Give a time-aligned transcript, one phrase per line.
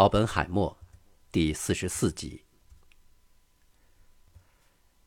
[0.00, 0.74] 奥本海默，
[1.30, 2.42] 第四十四集。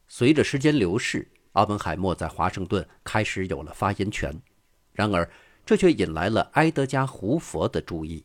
[0.07, 4.31] 随着时间流逝，奥本海默在华盛顿开始有了发言权。
[4.91, 5.27] 然而，
[5.65, 8.23] 这却引来了埃德加·胡佛的注意。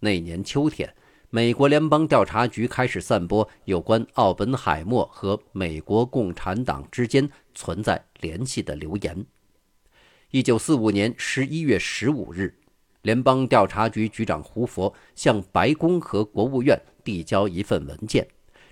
[0.00, 0.90] 那年秋天，
[1.28, 9.26] 美国联邦调查局开始散播有关奥本海默和美国共产党之间存在联系的流言。
[10.30, 12.58] 一九四五年十一月十五日。
[13.04, 18.26] 联邦调查局局长胡佛向白宫和国务院递交一份文件，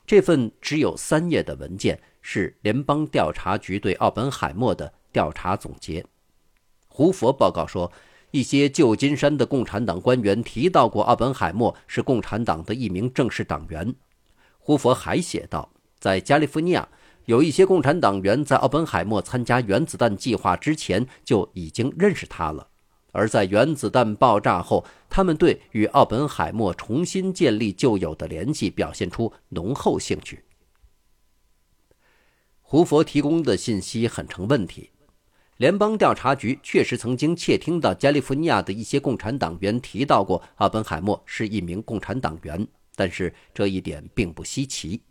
[0.06, 6.02] 这份只有三页的文件是联邦调查局对奥本海默的调查总结。
[6.88, 7.92] 胡佛报告说，
[8.30, 13.94] 一些旧金山的共产党官员提到过奥本海默是共产党的一名正式党员。
[14.58, 16.88] 胡佛还写道，在加利福尼亚，
[17.27, 22.69] 有一些共产党员在奥本海默参加原子弹计划之前就已经认识他了。
[23.12, 30.44] 而在原子弹爆炸后，他们对与奥本海默重新建立旧有的联系表现出浓厚兴趣。
[32.60, 34.91] 胡佛提供的信息很成问题。
[35.58, 42.66] 联邦调查局确实曾经窃听到加利福尼亚的一些共产党员提到过奥本海默是一名共产党员，
[42.97, 45.02] 但是这一点并不稀奇。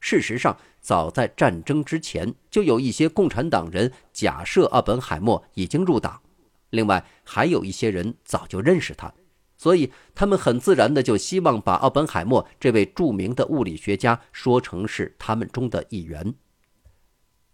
[0.00, 6.22] 事实上，早在战争之前，就有一些共产党人假设奥本海默已经入党。
[6.70, 9.12] 另外，还有一些人早就认识他，
[9.56, 16.34] 所以他们很自然的就希望把奥本海默这位著名的物理学家说成是他们中的一员。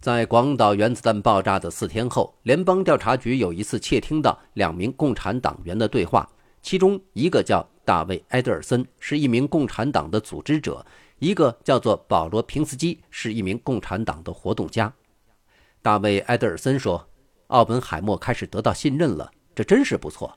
[0.01, 6.29] 在广岛原子弹爆炸的四天后，联邦调查局有一次窃听到两名共产党员的对话，
[6.61, 10.85] 其中一个叫大卫·埃德尔森，是一名共产党的组织者；
[11.21, 14.93] 一个叫做保罗·平斯基，是一名共产党的活动家。
[15.81, 17.09] 大卫·埃德尔森说。
[17.55, 20.37] 奥本海默开始得到信任了，这真是不错。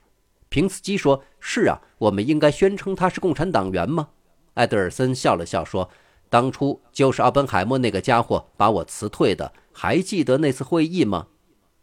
[0.49, 4.09] 平斯基说：“是啊，我们应该宣称他是共产党员吗？”
[4.53, 5.89] 艾德尔森笑了笑说
[6.29, 11.25] ：“当初就是奥本海默那个家伙把我辞退的，还记得那次会议吗？”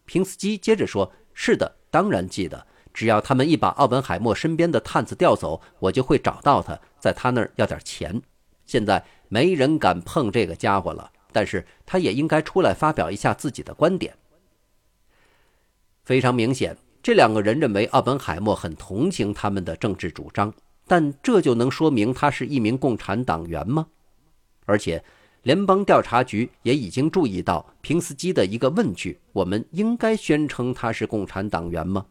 [0.07, 2.65] 平斯基接着说：“是的，当然记得。
[2.93, 8.23] 只要他们一把奥本海默身边的探子调走，我就会找到他，在他那儿要点钱。
[8.65, 14.17] 现在没人敢碰这个家伙了，但是他也应该出来发表一下自己的观点。”
[16.05, 20.53] 非常明显，这两个人认为奥本海默很同情他们的政治主张，
[20.87, 23.87] 但这就能说明他是一名共产党员吗？
[24.67, 25.03] 而且，
[25.43, 32.07] 联邦调查局也已经注意到平斯基的一个问句：“我们应该宣称他是共产党员吗？”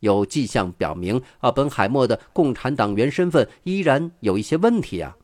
[0.00, 5.16] 有迹象表明，奥本海默的共产党员身份依然有一些问题啊。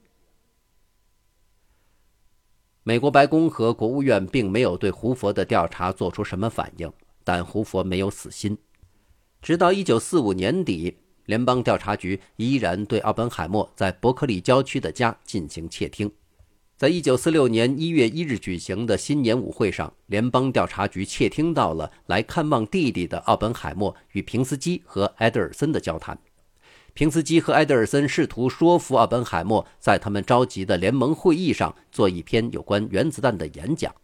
[2.83, 6.93] 美国白宫和国务院并没有对胡佛的调查做出什么反应。
[7.25, 8.57] 但胡佛没有死心，
[9.43, 16.13] 直到1945年底，联邦调查局依然对奥本海默在伯克利郊区的家进行窃听。
[16.77, 26.19] 在1946年1月1日举行的新年舞会上，联邦调查局窃听到了来看望弟弟的奥本海默与平斯基和埃德尔森的交谈。
[26.93, 33.95] 平斯基和埃德尔森试图说服奥本海默在他们召集的联盟会议上做一篇有关原子弹的演讲。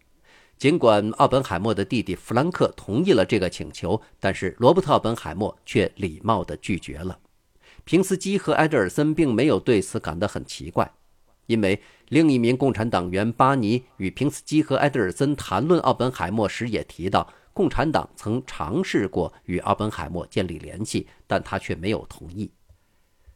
[0.61, 7.19] 尽管奥本海默的弟弟弗兰克同意了这个请求，但是罗伯特·奥本海默却礼貌地拒绝了。
[7.85, 10.93] 平斯基和埃德尔森并没有对此感到很奇怪，
[11.47, 22.51] 因为另一名共产党员巴尼与平斯基和埃德尔森谈论奥本海默时也提到，共产党曾尝试过与奥本海默建立联系，但他却没有同意。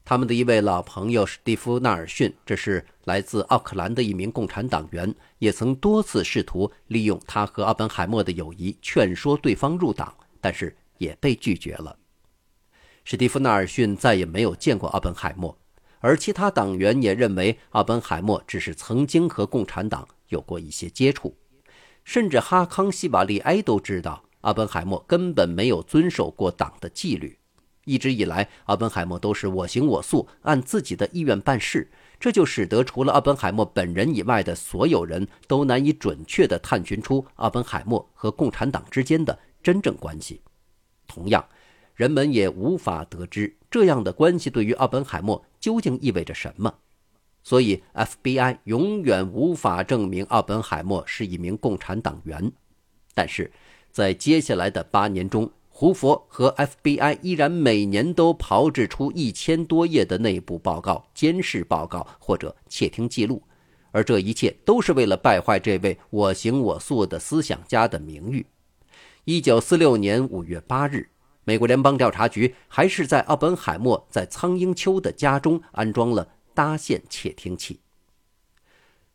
[0.07, 11.97] 他们的一位老朋友史蒂夫·纳尔逊，这是来自奥克兰的一名共产党员，也曾多次试图利用他和奥本海默的友谊劝说对方入党，但是也被拒绝了。
[13.03, 15.57] 史蒂夫·纳尔逊再也没有见过奥本海默，
[16.01, 21.35] 而其他党员也认为奥本海默只是曾经和共产党有过一些接触，
[22.05, 27.39] 甚至哈康·西瓦利埃都知道奥本海默根本没有遵守过党的纪律。
[27.85, 40.41] 一直以来，奥本海默都是我行我素，按自己的意愿办事，这就使得除了奥本海默本人以外的所有人都难以准确地探寻出奥本海默和共产党之间的真正关系。
[41.07, 41.45] 同样，
[41.95, 46.75] 人们也无法得知这样的关系对于奥本海默究竟意味着什么。
[47.43, 52.51] 所以，FBI 永远无法证明奥本海默是一名共产党员。
[53.13, 53.53] 但是，
[53.91, 63.43] 在接下来的八年中，胡佛和 FBI 依然每年都炮制出一千多页的内部报告、监视报告或者窃听记录，
[63.91, 68.47] 而这一切都是为了败坏这位我行我素的思想家的名誉。
[69.25, 71.09] 一九四六年五月八日，
[71.43, 77.81] 美国联邦调查局还是在奥本海默在苍鹰丘的家中安装了搭线窃听器。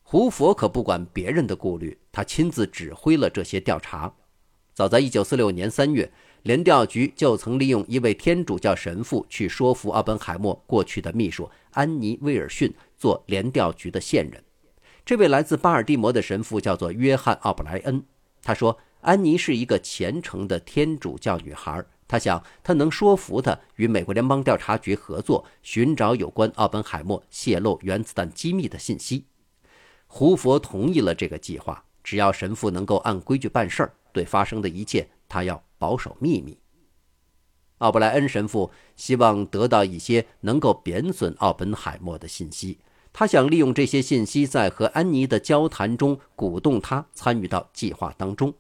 [0.04, 4.14] 胡佛可不管别人的顾虑，他亲自指挥了这些调查。
[4.74, 6.10] 早在1946年3月，
[6.44, 14.44] 联调局就曾利用一位天主教神父去说服奥本海默过去的秘书安妮·威尔逊做联调局的线人。
[15.06, 18.04] 这位来自巴尔的摩的神父叫做约翰·奥布莱恩。
[18.42, 21.84] 他说，安妮是一个虔诚的天主教女孩。
[22.08, 29.26] 他想，他能说服她与美国联邦调查局合作，寻找有关奥本海默泄露原子弹机密的信息。
[30.08, 36.60] 胡佛同意了这个计划，只要神父能够按规矩办事儿，对发生的一切他要保守秘密。
[37.80, 42.78] 奥布莱恩神父希望得到一些能够贬损奥本海默的信息，
[43.12, 48.54] 他想利用这些信息在和安妮的交谈中鼓动他参与到计划当中，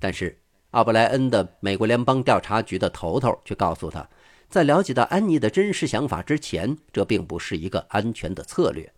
[0.00, 0.40] 但是。
[0.70, 4.08] 奥布莱恩的美国联邦调查局的头头却告诉他，
[4.48, 8.92] 在了解到安妮的真实想法之前，这并不是一个安全的策略。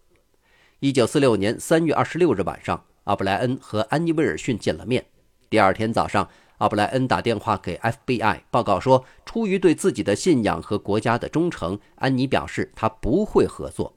[0.79, 5.05] 一九四六年三月二十六日晚上，奥布莱恩和安妮·威尔逊见了面。
[5.51, 6.27] 第二天早上，
[6.59, 13.95] 奥布莱恩打电话给 FBI 报告说，出于对自己的信仰和国家的忠诚，安妮表示他不会合作。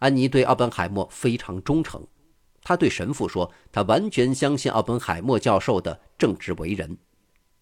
[0.00, 2.04] 安妮对奥本海默非常忠诚。
[2.64, 6.96] 他对神父说：“他完全相信奥本海默教授的正直为人。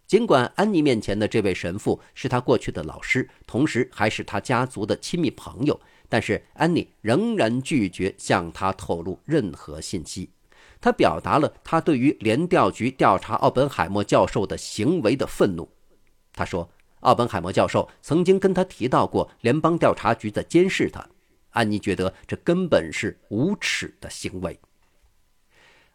[0.06, 10.30] 尽管安妮面前的这位神父是他过去的老师，同时还是他家族的亲密朋友，但是安妮仍然拒绝向他透露任何信息。
[10.82, 15.66] 他表达了他对于联调局调查奥本海默教授的行为的愤怒。
[16.32, 16.68] 他说，
[17.00, 21.08] 奥本海默教授曾经跟他提到过联邦调查局在监视他。
[21.50, 24.58] 安妮觉得这根本是无耻的行为。”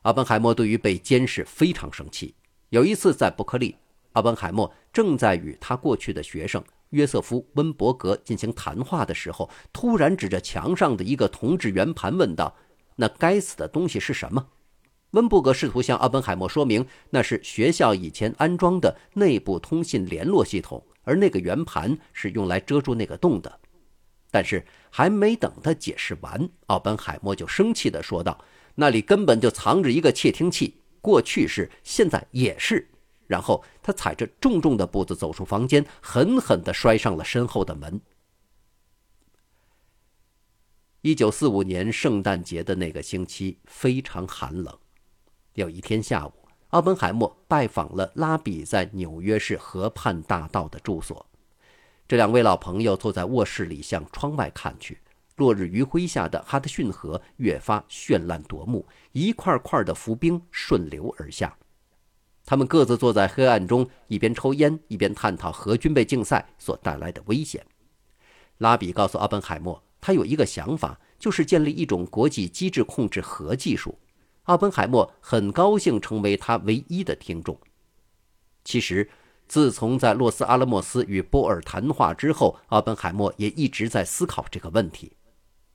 [0.04, 2.34] 奥本海默对于被监视非常生气。
[2.70, 3.76] 有一次在伯克利，
[4.14, 12.56] 奥本海默正在与他过去的学生约瑟夫·温伯格进行谈话的时候，突然指着墙上的一个铜制圆盘问道
[12.96, 14.48] ：“那该死的东西是什么？”
[15.12, 23.60] 温伯格试图向奥本海默说明，那是学校以前安装的内部通信联络系统，而那个圆盘是用来遮住那个洞的。
[24.30, 28.38] 但是还没等他解释完，奥本海默就生气地说道。
[28.76, 32.88] 那里根本就藏着一个窃听器，过去是，现在也是。
[33.26, 38.00] 然后他踩着重重的步子走出房间，狠狠地摔上了身后的门。
[41.02, 44.78] 一九四五年圣诞节的那个星期非常寒冷。
[45.58, 46.32] 有一天下午，
[46.70, 51.26] 奥本海默拜访了拉比在纽约市河畔大道的住所。
[52.08, 55.00] 这两位老朋友坐在卧室里，向窗外看去。
[55.38, 61.58] 落日余晖下的哈德逊河越发绚烂夺目，一块块的浮冰顺流而下。
[62.46, 67.66] 他们各自坐在黑暗中，一边抽烟，一边探讨核军备竞赛所带来的危险。
[68.60, 73.98] 拉比告诉奥本海默，他有一个想法，就是建立一种国际机制控制核技术。
[74.48, 77.58] 奥本海默很高兴成为他唯一的听众。
[78.64, 79.10] 其实，
[79.46, 85.12] 自从在洛斯阿拉莫斯与波尔谈话之后，奥本海默也一直在思考这个问题。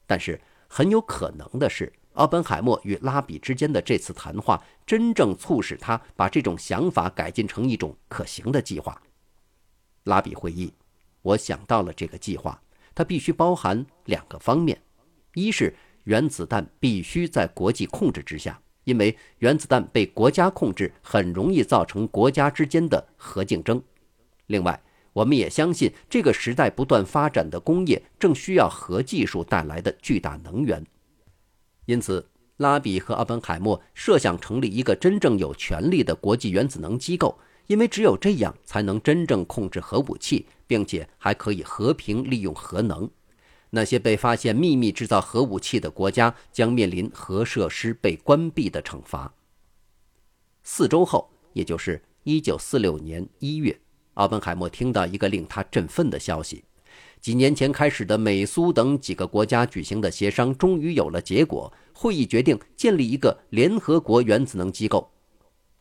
[0.06, 8.98] 但是很有可能的是，奥本海默与拉比之间的这次谈话，真正促使他把这种想法改进成一种可行的计划。
[10.04, 10.72] 拉比回忆
[11.20, 12.58] ：“我想到了这个计划，
[12.94, 14.80] 它必须包含两个方面：
[15.34, 23.78] 一是原子弹必须在国际控制之下，因为原子弹被国家控制，很容易造成国家之间的核竞争；
[24.46, 24.80] 另外。”
[25.14, 30.82] 我们也相信，这个时代不断发展的工业正需要核技术带来的巨大能源。
[31.84, 43.10] 因此，拉比和奥本海默设想成立一个真正有权力的国际原子能机构，因为只有这样才能真正控制核武器，并且还可以和平利用核能。
[43.74, 49.32] 那些被发现秘密制造核武器的国家将面临核设施被关闭的惩罚。
[50.62, 53.80] 四周后，也就是1946年1月。
[54.14, 56.62] 奥本海默听到一个令他振奋的消息：
[57.18, 61.72] 几年前开始的美苏等几个国家举行的协商终于有了结果。
[61.94, 65.10] 会议决定建立一个联合国原子能机构。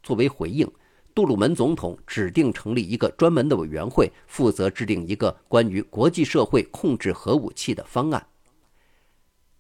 [0.02, 0.66] 作为回应，
[1.14, 8.26] 杜鲁门总统指定成立一个专门的委员会，负责制定一个关于国际社会控制核武器的方案。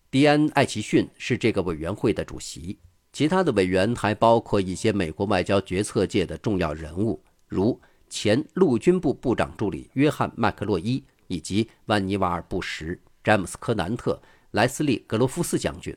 [0.09, 2.77] 迪安·艾奇逊是这个委员会的主席，
[3.13, 7.79] 其他的委员还包括一些美国外交决策界的重要人物，如。
[8.13, 15.95] 前陆军部部长助理约翰·麦克洛伊以及万尼瓦尔·布什、詹姆斯·科南特、莱斯利·格罗夫斯将军。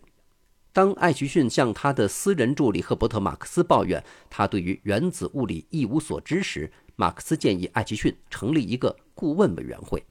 [0.74, 10.04] 当艾奇逊向他的私人助理赫伯特·马克思抱怨他对于原子物理一无所知时，马克思建议艾奇逊成立一个顾问委员会。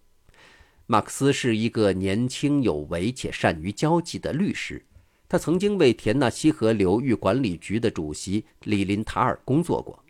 [0.85, 4.81] 马克思是一个年轻有为且善于交际的律师，
[5.27, 10.01] 他曾经为田纳西河流域管理局的主席利林塔尔工作过。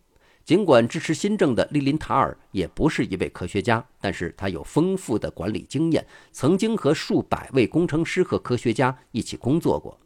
[0.45, 9.99] 尽管支持新政的利林塔尔也不是一位科学家，但是他有丰富的管理经验，曾经和数百位工程师和科学家一起工作过。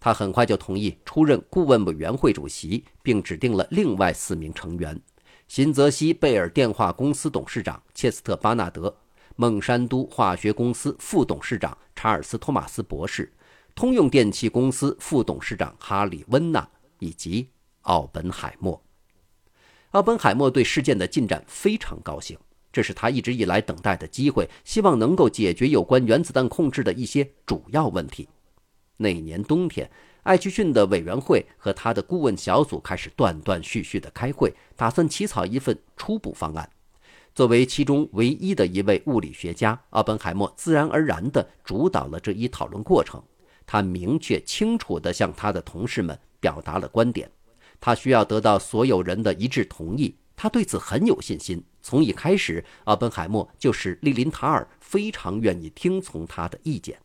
[0.00, 5.00] 他很快就同意出任顾问委员会主席，并指定了另外四名成员：
[5.48, 8.96] 新泽西贝尔电话公司董事长切斯特·巴纳德。
[9.40, 13.32] 孟山都化学公司副董事长查尔斯·托马斯博士，
[13.72, 17.48] 通用电气公司副董事长哈里·温纳以及
[17.82, 18.82] 奥本海默。
[19.92, 22.36] 奥本海默对事件的进展非常高兴，
[22.72, 28.28] 这是他一直以来等待的机会，希望能够解决有关原子弹控制的一些主要问题。
[28.98, 29.90] 那年冬天，
[30.24, 36.68] 艾奇逊的委员会和他的顾问小组开始断断续续地开会，打算起草一份初步方案。
[37.34, 43.22] 作为其中唯一的一位物理学家，奥本海默自然而然地主导了这一讨论过程。
[43.64, 47.30] 他明确清楚地向他的同事们表达了观点。
[47.80, 50.16] 他需要得到所有人的一致同意。
[50.34, 51.62] 他对此很有信心。
[51.82, 56.98] 从一开始，奥本海默就使利林塔尔非常愿意听从他的意见。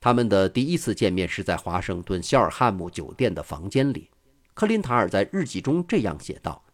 [0.00, 4.08] 他们的第一次见面是在华盛顿肖尔汉姆酒店的房间里。
[4.54, 6.64] 克林塔尔在日记中这样写道。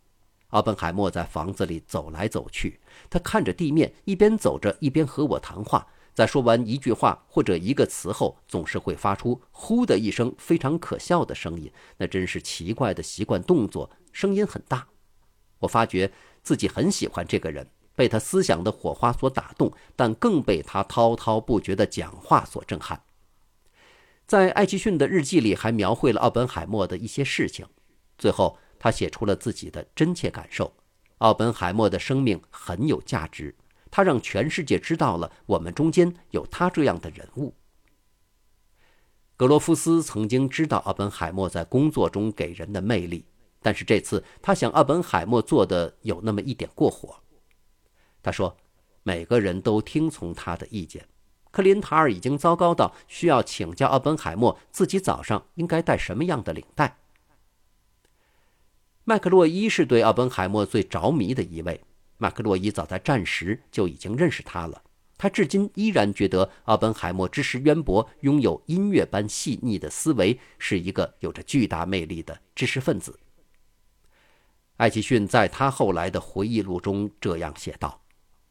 [0.51, 2.79] 奥本海默在房子里走来走去，
[3.11, 5.85] 他看着地面，一边走着一边和我谈话。
[6.15, 11.71] 在说完一句话或者一个词后，总是会发出“呼”的一声非常可笑的声音。
[11.99, 14.87] 那真是奇怪的习惯动作，声音很大。
[15.59, 16.11] 我发觉
[16.45, 23.03] 自己很喜欢这个人，被他思想的火花所打动，但更被他滔滔不绝的讲话所震撼。
[24.27, 27.67] 在艾奇逊的日记里，还描绘了奥本海默的一些事情。
[28.19, 28.59] 最后。
[28.79, 30.71] 他写出了自己的真切感受：
[31.19, 33.57] 奥本海默的生命很有价值，
[33.91, 37.55] 他让全世界知道了我们中间有他这样的人物。
[39.35, 43.25] 格罗夫斯曾经知道奥本海默在工作中给人的魅力，
[43.63, 47.17] 但是这次他想奥本海默做的有那么一点过火。
[48.23, 48.55] 他说
[49.03, 51.09] ：“每个人都听从他的意见。”
[51.57, 56.99] 克林塔尔已经糟糕到需要请教奥本海默自己早上应该戴什么样的领带。
[59.05, 61.81] 麦克洛伊是对奥本海默最着迷的一位。
[62.19, 64.83] 麦克洛伊早在战时就已经认识他了。
[65.17, 73.19] 他至今依然觉得奥本海默知识渊博，拥有音乐般细腻的思维，是一个有着巨大魅力的知识分子。
[74.77, 78.03] 艾奇逊在他后来的回忆录中这样写道：“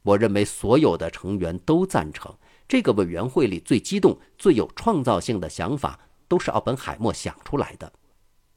[0.02, 2.36] 我认为所有的成员都赞成
[2.68, 7.92] 这个委员会里最激动、最有创造性的想法都是奥本海默想出来的。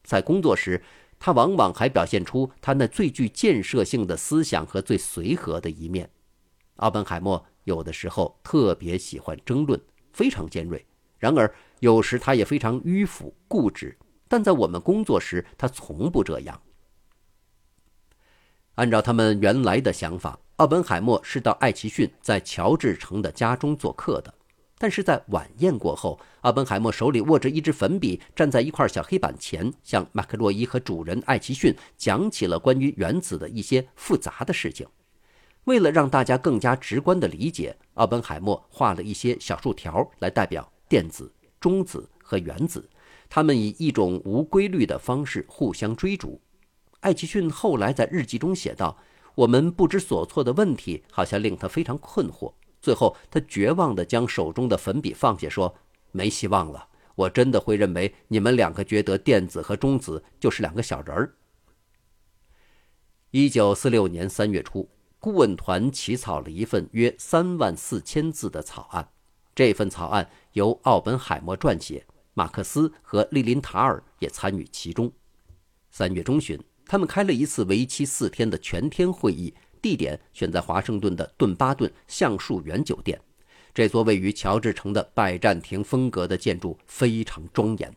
[0.03, 0.81] 在工作时。”
[1.21, 6.09] 他往往还表现出他那最具建设性的思想和最随和的一面。
[6.77, 9.77] 奥本海默有的时候特别喜欢争论，
[10.13, 10.79] 非常尖锐；
[11.17, 13.97] 然而有时他也非常迂腐固执。
[14.29, 16.61] 但在我们工作时，他从不这样。
[18.75, 24.33] 按照他们原来的想法，奥本海默是到艾奇逊在乔治城的家中做客的。
[24.77, 34.85] 但是在晚宴过后，奥本海默手里握着一支粉笔，站在一块小黑板前，向麦克洛伊和主人艾奇逊讲起了关于原子的一些复杂的事情。
[35.63, 42.89] 为了让大家更加直观地理解，奥本海默画了一些小竖条来代表电子、中子和原子，
[43.29, 46.41] 它们以一种无规律的方式互相追逐。
[46.99, 48.97] 艾奇逊后来在日记中写道
[49.39, 55.73] ：“我们不知所措的问题，好像令他非常困惑。”最后，他绝望地将手中的粉笔放下，说
[56.11, 56.87] ：“没希望了。
[57.15, 61.35] 我真的会认为你们两个觉得电子和中子就是两个小人儿。”
[63.31, 69.09] 一九四六年三月初，顾问团起草了一份约三万四千字的草案。
[69.55, 75.11] 这份草案由奥本海默撰写，马克思和利林塔尔也参与其中。
[75.91, 79.53] 三月中旬，他们开了一次为期四天的全天会议。
[79.79, 83.17] 地点选在华盛顿的顿巴顿橡树园酒店，
[83.73, 87.95] 这座位于乔治城的拜占庭风格的建筑非常庄严。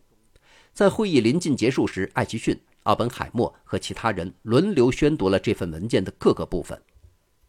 [0.73, 6.81] 在会议临近结束时，艾奇逊、奥本海默和其他人轮流宣读了这份文件的各个部分。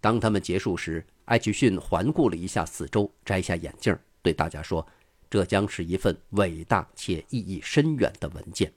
[0.01, 4.83] 当他们结束时，艾奇逊环顾了一下四周，摘下眼镜，对大家说
[5.29, 8.73] ：“这将是一份伟大且意义深远的文件。”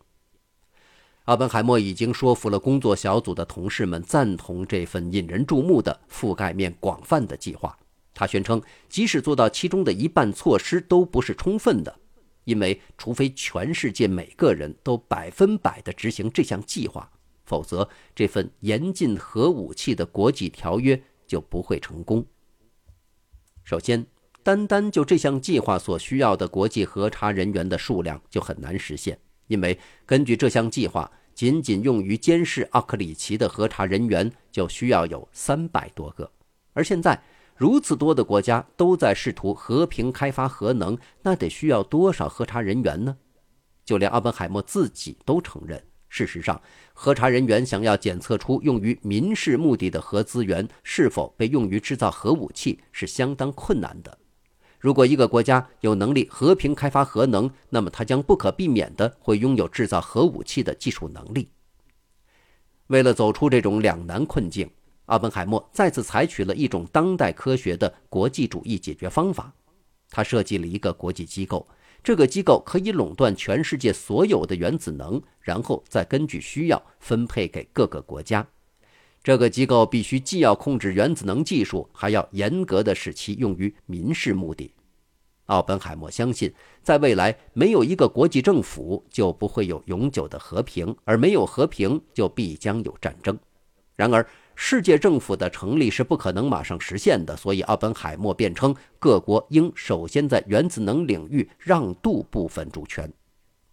[1.26, 7.76] 奥本海默已经说服了工作小组的同事们赞同这份引人注目的、覆盖面广泛的计划。
[8.14, 11.98] 他宣称，即使做到其中的一半措施都不是充分的，
[12.44, 17.10] 因为除非全世界每个人都百分百的执行这项计划，
[17.44, 22.24] 否则这份严禁核武器的国际条约就不会成功。
[23.64, 24.06] 首先，
[24.44, 36.30] 单单就这项计划所需要的国际核查人员的数量就很难实现，因为根据这项计划，仅仅用于监视奥克里奇的核查人员就需要有三百多个。
[36.72, 37.22] 而现在，
[37.56, 43.16] 如此多的国家都在试图和平开发核能，那得需要多少核查人员呢？
[43.84, 45.82] 就连奥本海默自己都承认。
[46.08, 46.60] 事实上，
[46.92, 54.18] 核查人员想要检测出用于民事目的的核资源是否被用于制造核武器是相当困难的。
[54.86, 61.48] 如果一个国家有能力和平开发核能，那么它将不可避免地会拥有制造核武器的技术能力。
[62.86, 64.70] 为了走出这种两难困境，
[65.06, 69.52] 奥本海默再次采取了一种当代科学的国际主义解决方法，
[70.08, 71.66] 他设计了一个国际机构。
[72.04, 78.46] 这个机构可以垄断全世界所有的原子能，然后再根据需要分配给各个国家。
[79.20, 84.70] 这个机构必须既要控制原子能技术，还要严格的使其用于民事目的。
[85.46, 93.38] 奥本海默相信，在未来，没有一个国际政府就不会有永久的和平，而没有和平就必将有战争。
[93.94, 103.10] 然而，世界政府的成立是不可能马上实现的，所以奥本海默辩称，各国应首先在原子能领域让渡部分主权。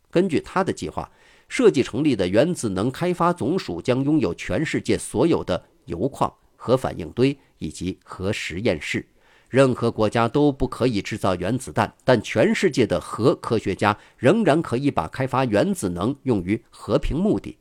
[0.09, 1.11] 根据他的计划，
[1.49, 9.05] 设计成立的原子能开发总署将拥有全世界所有的铀矿、核反应堆以及核实验室。
[9.53, 17.59] 任何国家都不可以制造原子弹，但全世界的核科学家仍然可以把开发原子能用于和平目的。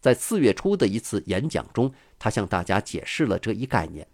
[0.00, 4.04] 在四月初的一次演讲中，他向大家解释了这一概念。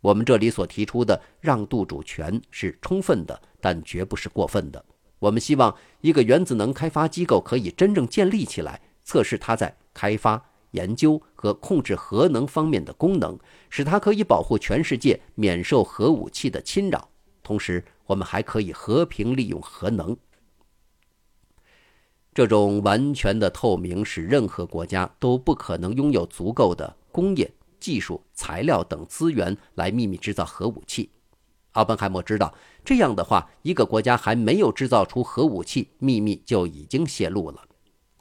[0.00, 4.82] 我们这里所提出的让渡主权是充分的，但绝不是过分的。
[5.18, 13.38] 我们希望一个原子能开发机构可以真正建立起来，测试它在开发、研究和控制核能方面的功能，
[13.70, 17.08] 使它可以保护全世界免受核武器的侵扰。
[17.42, 20.16] 同时，我们还可以和平利用核能。
[22.34, 31.10] 这种完全的透明使任何国家都不可能拥有足够的工业、技术、材料等资源来秘密制造核武器。
[31.72, 37.67] 奥本海默知道，这样的话，一个国家还没有制造出核武器，秘密就已经泄露了。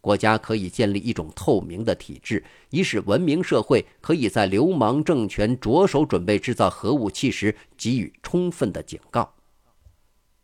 [0.08, 9.36] 国家可以建立一种透明的体制，以使文明社会可以在流氓政权着手准备制造核武器时给予充分的警告。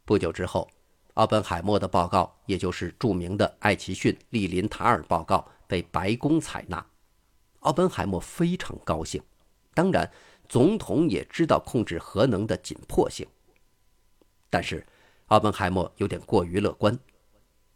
[0.04, 0.70] 不久之后。
[1.14, 6.84] 奥本海默的报告，也就是著名的艾奇逊利林塔尔报告，被白宫采纳。
[7.60, 9.22] 奥本海默非常高兴。
[9.76, 10.12] 当然，
[10.50, 13.28] 总统也知道控制核能的紧迫性。
[14.50, 14.84] 但是，
[15.28, 16.98] 奥本海默有点过于乐观。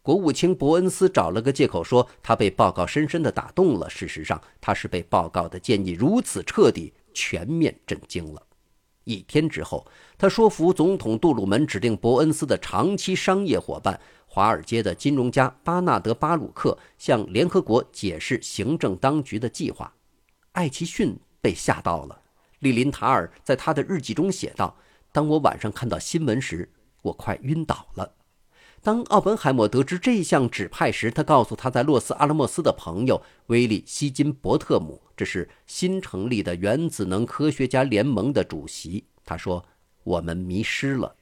[0.07, 3.89] 国务卿伯恩斯找了个借口说，他被报告深深地打动了。
[3.89, 8.41] 事实上，他是被报告的建议如此彻底、全面震惊了。
[9.03, 9.85] 一天之后，
[10.17, 19.93] 他说服总统杜鲁门指定伯恩斯的长期商业伙伴、华尔街的金融家巴纳德·巴鲁克向联合国解释行政当局的计划。
[20.53, 22.17] 艾奇逊被吓到了。
[22.59, 24.73] 利林塔尔在他的日记中写道
[25.11, 28.09] ：“当我晚上看到新闻时，我快晕倒了。”
[28.87, 39.03] 当奥本海默得知这项指派时，他告诉他在洛斯阿拉莫斯的朋友威利·希金伯特姆，这是新成立的原子能科学家联盟的主席。
[39.25, 39.65] 他说
[40.05, 41.13] ：“我们迷失了。”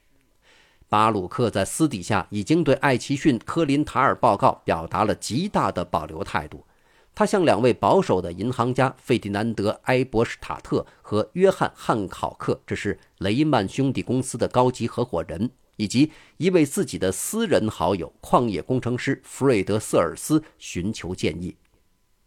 [0.87, 6.63] 巴鲁克在私底下已经对艾奇逊·科林塔尔报告表达了极大的保留态度。
[7.15, 15.49] 他向两位保守的银行家费迪南德·埃伯施塔特和约翰·汉考克，这是雷曼兄弟公司的高级合伙人。
[15.75, 21.55] 以及一位自己的私人好友，矿业工程师弗瑞德·瑟尔斯寻求建议。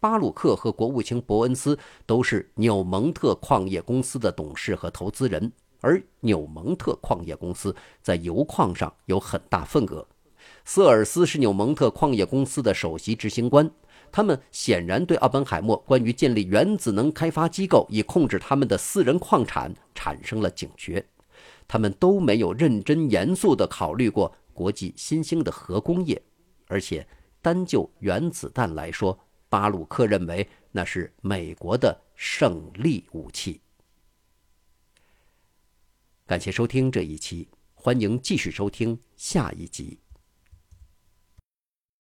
[0.01, 10.07] 巴鲁克和国务卿伯恩斯都是纽蒙特矿业公司的董事和投资人，而纽蒙特矿业公司在油矿上有很大份额。
[10.65, 13.69] 瑟尔斯是纽蒙特矿业公司的首席执行官，
[14.13, 21.05] 他们显然对奥本海默关于建立原子能开发机构以控制他们的私人矿产产生了警觉。
[21.69, 26.21] 他们都没有认真严肃的考虑过国际新兴的核工业，
[26.67, 27.07] 而且
[27.43, 29.17] 单就原子弹来说，
[29.51, 33.61] 巴鲁克认为那是美国的胜利武器。
[36.27, 39.99] 感谢收听这一期，欢迎继续收听下一集。